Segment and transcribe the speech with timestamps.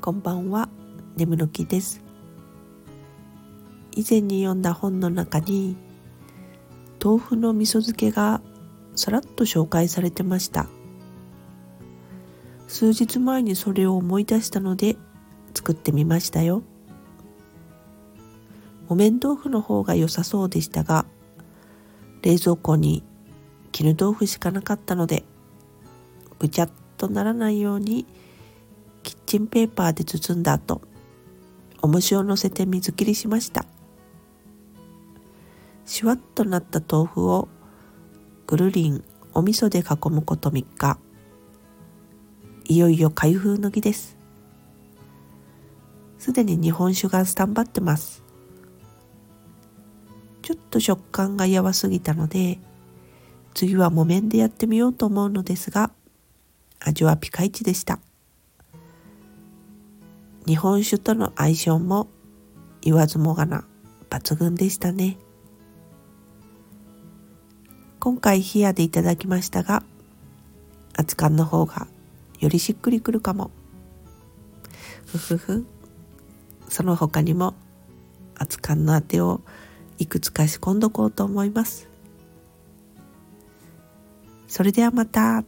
[0.00, 0.70] こんばんは、
[1.18, 2.02] 眠る木です。
[3.94, 5.76] 以前に読んだ本の中に、
[7.04, 8.40] 豆腐の味噌漬けが
[8.96, 10.70] さらっと紹介されてました。
[12.66, 14.96] 数日前にそれを思い出したので
[15.52, 16.62] 作ってみましたよ。
[18.88, 21.04] 木綿豆腐の方が良さそうでしたが、
[22.22, 23.04] 冷蔵庫に
[23.70, 25.24] 絹豆腐しかなかったので、
[26.38, 28.06] ぐちゃっとならないように
[29.30, 30.82] ッチンペーパーで包んだ後、
[31.80, 33.64] 重しを乗せて水切りしました。
[35.86, 37.48] しわっとなった豆腐を
[38.48, 40.98] ぐるりんお味噌で囲むこと3日。
[42.64, 44.16] いよいよ開封の儀です。
[46.18, 48.24] すでに日本酒がスタンバってます。
[50.42, 52.58] ちょっと食感がやわすぎたので、
[53.54, 55.92] 次は木綿でやってみようと思うのですが、
[56.80, 58.00] 味はピカイチでした。
[60.50, 62.08] 日本酒との相性も
[62.80, 63.64] 言わずもがな
[64.10, 65.16] 抜群でしたね。
[68.00, 69.84] 今回冷やでいただきましたが、
[70.98, 71.86] 熱燗の方が
[72.40, 73.52] よりしっくりくるかも。
[75.06, 75.66] ふふふ。
[76.68, 77.54] その他にも
[78.36, 79.42] 熱燗のあてを
[79.98, 81.88] いくつか仕込んどこうと思います。
[84.48, 85.44] それではまた。